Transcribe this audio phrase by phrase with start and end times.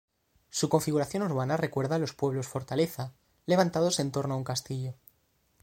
[0.49, 3.13] Su configuración urbana recuerda los pueblos fortaleza,
[3.45, 4.95] levantados en torno a un castillo.